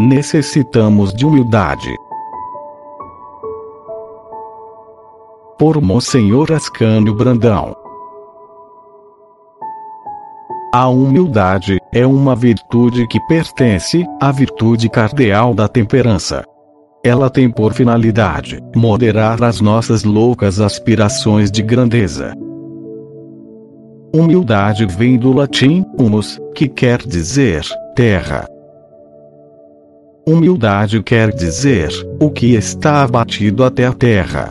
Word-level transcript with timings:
necessitamos 0.00 1.12
de 1.12 1.26
humildade. 1.26 1.94
Por 5.58 5.78
Monsenhor 5.82 6.50
Ascânio 6.52 7.14
Brandão. 7.14 7.76
A 10.72 10.88
humildade 10.88 11.78
é 11.92 12.06
uma 12.06 12.34
virtude 12.34 13.06
que 13.08 13.20
pertence 13.28 14.06
à 14.22 14.32
virtude 14.32 14.88
cardeal 14.88 15.52
da 15.52 15.68
temperança. 15.68 16.46
Ela 17.04 17.28
tem 17.28 17.50
por 17.50 17.74
finalidade 17.74 18.58
moderar 18.74 19.42
as 19.42 19.60
nossas 19.60 20.02
loucas 20.02 20.60
aspirações 20.60 21.50
de 21.50 21.62
grandeza. 21.62 22.32
Humildade 24.14 24.86
vem 24.86 25.18
do 25.18 25.30
latim 25.30 25.84
humus, 25.98 26.40
que 26.54 26.68
quer 26.68 27.02
dizer 27.06 27.66
terra. 27.94 28.46
Humildade 30.26 31.02
quer 31.02 31.32
dizer 31.32 31.90
o 32.20 32.30
que 32.30 32.54
está 32.54 33.02
abatido 33.02 33.64
até 33.64 33.86
a 33.86 33.92
terra. 33.92 34.50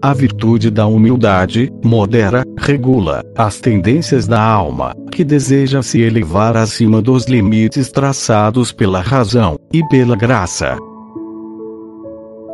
A 0.00 0.12
virtude 0.12 0.70
da 0.70 0.86
humildade 0.86 1.70
modera, 1.84 2.42
regula 2.58 3.22
as 3.36 3.60
tendências 3.60 4.26
da 4.26 4.42
alma, 4.42 4.94
que 5.12 5.22
deseja 5.22 5.82
se 5.82 6.00
elevar 6.00 6.56
acima 6.56 7.00
dos 7.00 7.26
limites 7.26 7.92
traçados 7.92 8.72
pela 8.72 9.00
razão 9.00 9.56
e 9.72 9.86
pela 9.88 10.16
graça. 10.16 10.76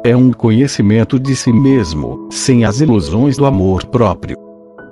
É 0.05 0.15
um 0.15 0.33
conhecimento 0.33 1.19
de 1.19 1.35
si 1.35 1.53
mesmo, 1.53 2.29
sem 2.31 2.65
as 2.65 2.81
ilusões 2.81 3.37
do 3.37 3.47
amor 3.47 3.87
próprio. 3.87 4.37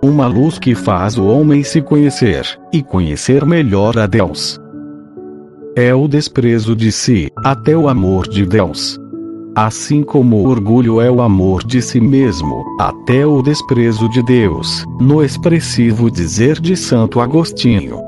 Uma 0.02 0.26
luz 0.26 0.58
que 0.58 0.74
faz 0.74 1.18
o 1.18 1.26
homem 1.26 1.62
se 1.62 1.82
conhecer, 1.82 2.46
e 2.72 2.82
conhecer 2.82 3.44
melhor 3.44 3.98
a 3.98 4.06
Deus. 4.06 4.58
É 5.78 5.94
o 5.94 6.08
desprezo 6.08 6.74
de 6.74 6.90
si, 6.90 7.30
até 7.44 7.76
o 7.76 7.86
amor 7.86 8.26
de 8.26 8.46
Deus. 8.46 8.98
Assim 9.54 10.02
como 10.02 10.36
o 10.36 10.48
orgulho 10.48 11.02
é 11.02 11.10
o 11.10 11.20
amor 11.20 11.62
de 11.62 11.82
si 11.82 12.00
mesmo, 12.00 12.64
até 12.80 13.26
o 13.26 13.42
desprezo 13.42 14.08
de 14.08 14.22
Deus, 14.22 14.86
no 14.98 15.22
expressivo 15.22 16.10
dizer 16.10 16.58
de 16.60 16.74
Santo 16.74 17.20
Agostinho. 17.20 18.00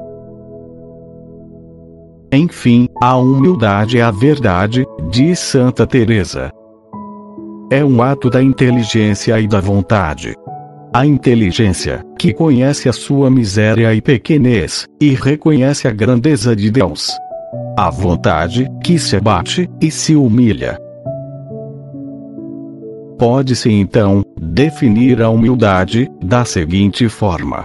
Enfim, 2.32 2.88
a 3.02 3.18
humildade 3.18 3.98
é 3.98 4.02
a 4.02 4.10
verdade, 4.10 4.86
diz 5.10 5.38
Santa 5.38 5.86
Teresa. 5.86 6.50
É 7.70 7.84
um 7.84 8.00
ato 8.00 8.30
da 8.30 8.42
inteligência 8.42 9.38
e 9.38 9.46
da 9.46 9.60
vontade. 9.60 10.34
A 10.90 11.04
inteligência, 11.04 12.02
que 12.18 12.32
conhece 12.32 12.88
a 12.88 12.94
sua 12.94 13.28
miséria 13.30 13.94
e 13.94 14.00
pequenez, 14.00 14.86
e 14.98 15.10
reconhece 15.10 15.86
a 15.86 15.90
grandeza 15.90 16.56
de 16.56 16.70
Deus. 16.70 17.10
A 17.76 17.90
vontade, 17.90 18.68
que 18.82 18.98
se 18.98 19.16
abate 19.16 19.70
e 19.80 19.90
se 19.90 20.14
humilha. 20.14 20.78
Pode-se 23.18 23.70
então 23.70 24.22
definir 24.40 25.22
a 25.22 25.28
humildade 25.28 26.08
da 26.22 26.44
seguinte 26.44 27.08
forma: 27.08 27.64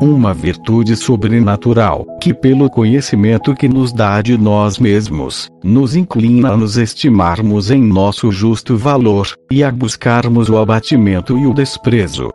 uma 0.00 0.34
virtude 0.34 0.96
sobrenatural, 0.96 2.04
que 2.20 2.34
pelo 2.34 2.68
conhecimento 2.68 3.54
que 3.54 3.68
nos 3.68 3.92
dá 3.92 4.20
de 4.20 4.36
nós 4.36 4.78
mesmos, 4.78 5.50
nos 5.62 5.96
inclina 5.96 6.50
a 6.50 6.56
nos 6.56 6.76
estimarmos 6.76 7.70
em 7.70 7.80
nosso 7.80 8.30
justo 8.30 8.76
valor, 8.76 9.28
e 9.50 9.64
a 9.64 9.70
buscarmos 9.70 10.48
o 10.48 10.58
abatimento 10.58 11.38
e 11.38 11.46
o 11.46 11.54
desprezo. 11.54 12.30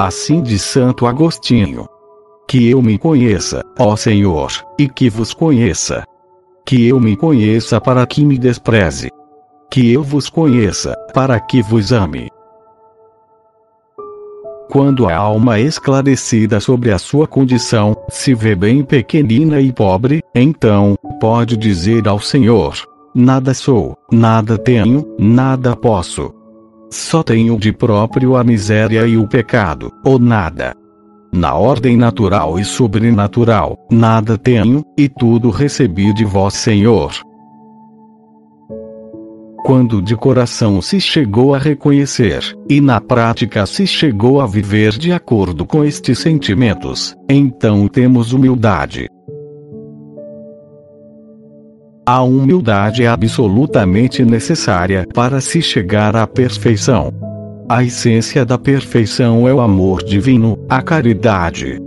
Assim 0.00 0.42
diz 0.42 0.62
Santo 0.62 1.06
Agostinho. 1.06 1.86
Que 2.52 2.68
eu 2.68 2.82
me 2.82 2.98
conheça, 2.98 3.64
ó 3.78 3.96
Senhor, 3.96 4.52
e 4.78 4.86
que 4.86 5.08
vos 5.08 5.32
conheça. 5.32 6.04
Que 6.66 6.86
eu 6.86 7.00
me 7.00 7.16
conheça 7.16 7.80
para 7.80 8.06
que 8.06 8.22
me 8.22 8.36
despreze 8.36 9.08
que 9.70 9.90
eu 9.90 10.02
vos 10.02 10.28
conheça, 10.28 10.94
para 11.14 11.40
que 11.40 11.62
vos 11.62 11.92
ame. 11.92 12.28
Quando 14.70 15.08
a 15.08 15.16
alma 15.16 15.60
esclarecida 15.60 16.60
sobre 16.60 16.92
a 16.92 16.98
sua 16.98 17.26
condição 17.26 17.96
se 18.10 18.34
vê 18.34 18.54
bem 18.54 18.84
pequenina 18.84 19.58
e 19.58 19.72
pobre, 19.72 20.22
então 20.34 20.94
pode 21.18 21.56
dizer 21.56 22.06
ao 22.06 22.20
Senhor: 22.20 22.74
Nada 23.14 23.54
sou, 23.54 23.96
nada 24.12 24.58
tenho, 24.58 25.08
nada 25.18 25.74
posso. 25.74 26.30
Só 26.90 27.22
tenho 27.22 27.56
de 27.56 27.72
próprio 27.72 28.36
a 28.36 28.44
miséria 28.44 29.06
e 29.06 29.16
o 29.16 29.26
pecado, 29.26 29.90
ou 30.04 30.18
nada. 30.18 30.81
Na 31.32 31.54
ordem 31.54 31.96
natural 31.96 32.58
e 32.58 32.64
sobrenatural, 32.64 33.78
nada 33.90 34.36
tenho, 34.36 34.84
e 34.98 35.08
tudo 35.08 35.50
recebi 35.50 36.12
de 36.12 36.24
vós, 36.24 36.54
Senhor 36.54 37.12
quando 39.62 40.02
de 40.02 40.16
coração 40.16 40.82
se 40.82 41.00
chegou 41.00 41.54
a 41.54 41.58
reconhecer, 41.58 42.42
e 42.68 42.80
na 42.80 43.00
prática 43.00 43.64
se 43.64 43.86
chegou 43.86 44.40
a 44.40 44.46
viver 44.46 44.92
de 44.92 45.12
acordo 45.12 45.64
com 45.64 45.84
estes 45.84 46.18
sentimentos, 46.18 47.14
então 47.28 47.86
temos 47.86 48.32
humildade. 48.32 49.08
A 52.04 52.20
humildade 52.22 53.04
é 53.04 53.06
absolutamente 53.06 54.24
necessária 54.24 55.06
para 55.14 55.40
se 55.40 55.62
chegar 55.62 56.16
à 56.16 56.26
perfeição. 56.26 57.31
A 57.72 57.82
essência 57.82 58.44
da 58.44 58.58
perfeição 58.58 59.48
é 59.48 59.54
o 59.54 59.58
amor 59.58 60.04
divino, 60.04 60.58
a 60.68 60.82
caridade. 60.82 61.80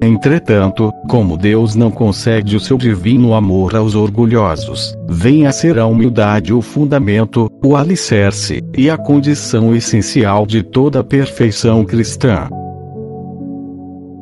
Entretanto, 0.00 0.90
como 1.10 1.36
Deus 1.36 1.74
não 1.74 1.90
concede 1.90 2.56
o 2.56 2.60
seu 2.60 2.78
divino 2.78 3.34
amor 3.34 3.76
aos 3.76 3.94
orgulhosos, 3.94 4.96
vem 5.06 5.46
a 5.46 5.52
ser 5.52 5.78
a 5.78 5.84
humildade 5.84 6.54
o 6.54 6.62
fundamento, 6.62 7.50
o 7.62 7.76
alicerce, 7.76 8.62
e 8.74 8.88
a 8.88 8.96
condição 8.96 9.76
essencial 9.76 10.46
de 10.46 10.62
toda 10.62 11.00
a 11.00 11.04
perfeição 11.04 11.84
cristã. 11.84 12.48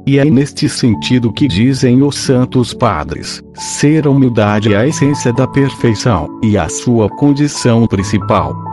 E 0.05 0.19
é 0.19 0.25
neste 0.25 0.69
sentido 0.69 1.33
que 1.33 1.47
dizem 1.47 2.03
os 2.03 2.17
santos 2.17 2.75
padres: 2.75 3.41
ser 3.55 4.09
a 4.09 4.11
humildade 4.11 4.75
é 4.75 4.79
a 4.79 4.85
essência 4.89 5.33
da 5.33 5.47
perfeição, 5.47 6.41
e 6.43 6.59
a 6.59 6.69
sua 6.69 7.09
condição 7.09 7.87
principal. 7.87 8.64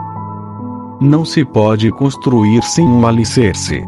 Não 1.02 1.24
se 1.24 1.44
pode 1.44 1.90
construir 1.90 2.62
sem 2.62 2.86
um 2.86 3.04
alicerce. 3.04 3.82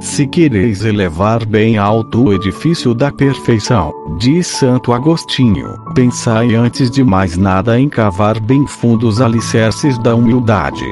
Se 0.00 0.26
quereis 0.26 0.84
elevar 0.84 1.46
bem 1.46 1.78
alto 1.78 2.24
o 2.24 2.32
edifício 2.32 2.92
da 2.94 3.12
perfeição, 3.12 3.92
diz 4.18 4.48
Santo 4.48 4.92
Agostinho, 4.92 5.78
pensai 5.94 6.56
antes 6.56 6.90
de 6.90 7.04
mais 7.04 7.36
nada 7.36 7.78
em 7.78 7.88
cavar 7.88 8.40
bem 8.40 8.66
fundo 8.66 9.06
os 9.06 9.20
alicerces 9.20 9.96
da 9.98 10.16
humildade. 10.16 10.84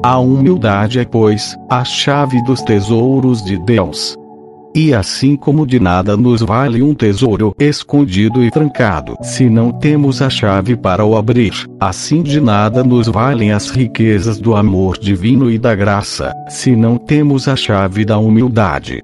A 0.00 0.20
humildade 0.20 1.00
é, 1.00 1.04
pois, 1.04 1.56
a 1.68 1.84
chave 1.84 2.40
dos 2.44 2.62
tesouros 2.62 3.42
de 3.42 3.58
Deus. 3.58 4.16
E 4.74 4.94
assim 4.94 5.34
como 5.34 5.66
de 5.66 5.80
nada 5.80 6.16
nos 6.16 6.42
vale 6.42 6.80
um 6.80 6.94
tesouro 6.94 7.52
escondido 7.58 8.44
e 8.44 8.50
trancado, 8.50 9.16
se 9.20 9.50
não 9.50 9.72
temos 9.72 10.22
a 10.22 10.30
chave 10.30 10.76
para 10.76 11.04
o 11.04 11.16
abrir, 11.16 11.52
assim 11.80 12.22
de 12.22 12.40
nada 12.40 12.84
nos 12.84 13.08
valem 13.08 13.50
as 13.50 13.68
riquezas 13.70 14.38
do 14.38 14.54
amor 14.54 14.96
divino 14.96 15.50
e 15.50 15.58
da 15.58 15.74
graça, 15.74 16.32
se 16.48 16.76
não 16.76 16.96
temos 16.96 17.48
a 17.48 17.56
chave 17.56 18.04
da 18.04 18.16
humildade. 18.18 19.02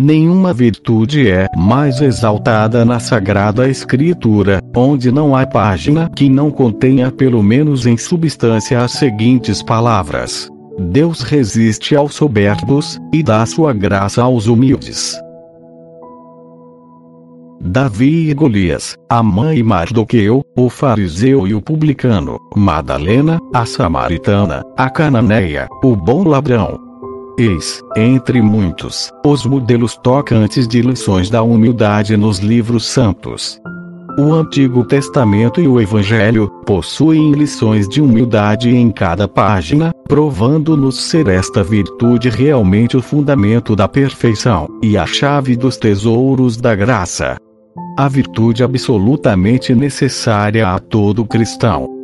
Nenhuma 0.00 0.54
virtude 0.54 1.28
é 1.28 1.48
mais 1.56 2.00
exaltada 2.00 2.84
na 2.84 3.00
Sagrada 3.00 3.68
Escritura, 3.68 4.62
onde 4.74 5.10
não 5.10 5.34
há 5.34 5.44
página 5.44 6.08
que 6.08 6.28
não 6.28 6.52
contenha 6.52 7.10
pelo 7.10 7.42
menos 7.42 7.84
em 7.84 7.96
substância 7.96 8.80
as 8.80 8.92
seguintes 8.92 9.60
palavras: 9.60 10.48
Deus 10.78 11.22
resiste 11.22 11.96
aos 11.96 12.14
soberbos, 12.14 12.98
e 13.12 13.22
dá 13.22 13.44
sua 13.44 13.72
graça 13.72 14.22
aos 14.22 14.46
humildes. 14.46 15.18
Davi 17.60 18.30
e 18.30 18.34
Golias, 18.34 18.96
a 19.08 19.20
mãe 19.20 19.62
Mardoqueu, 19.62 20.44
o 20.56 20.70
fariseu 20.70 21.46
e 21.48 21.54
o 21.54 21.60
publicano, 21.60 22.38
Madalena, 22.54 23.40
a 23.52 23.66
samaritana, 23.66 24.62
a 24.76 24.88
cananeia, 24.88 25.68
o 25.82 25.96
bom 25.96 26.22
ladrão. 26.22 26.78
Eis, 27.36 27.82
entre 27.96 28.40
muitos, 28.40 29.10
os 29.24 29.44
modelos 29.44 29.96
tocantes 29.96 30.68
de 30.68 30.80
lições 30.80 31.28
da 31.28 31.42
humildade 31.42 32.16
nos 32.16 32.38
livros 32.38 32.86
santos. 32.86 33.60
O 34.18 34.34
Antigo 34.34 34.84
Testamento 34.84 35.60
e 35.60 35.68
o 35.68 35.80
Evangelho 35.80 36.48
possuem 36.66 37.30
lições 37.30 37.88
de 37.88 38.00
humildade 38.00 38.68
em 38.68 38.90
cada 38.90 39.28
página, 39.28 39.92
provando-nos 40.08 41.00
ser 41.00 41.28
esta 41.28 41.62
virtude 41.62 42.28
realmente 42.28 42.96
o 42.96 43.00
fundamento 43.00 43.76
da 43.76 43.86
perfeição 43.86 44.68
e 44.82 44.98
a 44.98 45.06
chave 45.06 45.54
dos 45.54 45.76
tesouros 45.76 46.56
da 46.56 46.74
graça. 46.74 47.36
A 47.96 48.08
virtude 48.08 48.64
absolutamente 48.64 49.72
necessária 49.72 50.66
a 50.66 50.80
todo 50.80 51.24
cristão. 51.24 51.97